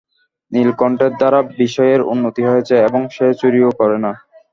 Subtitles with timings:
[0.51, 4.11] নীলকণ্ঠের দ্বারা বিষয়ের উন্নতি হইয়াছে, এবং সে চুরিও করে না।